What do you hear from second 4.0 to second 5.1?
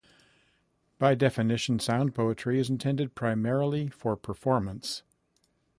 performance.